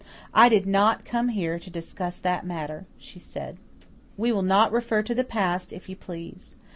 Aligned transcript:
"I 0.33 0.49
did 0.49 0.65
not 0.65 1.05
come 1.05 1.29
here 1.29 1.59
to 1.59 1.69
discuss 1.69 2.17
that 2.17 2.43
matter," 2.43 2.87
she 2.97 3.19
said. 3.19 3.57
"We 4.17 4.31
will 4.31 4.41
not 4.41 4.71
refer 4.71 5.03
to 5.03 5.13
the 5.13 5.23
past, 5.23 5.71
if 5.71 5.87
you 5.87 5.95
please. 5.95 6.55